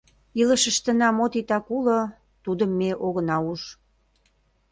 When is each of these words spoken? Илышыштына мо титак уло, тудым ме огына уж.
Илышыштына 0.39 1.09
мо 1.17 1.25
титак 1.31 1.65
уло, 1.77 1.99
тудым 2.43 2.71
ме 2.79 2.91
огына 3.05 3.37
уж. 3.51 3.61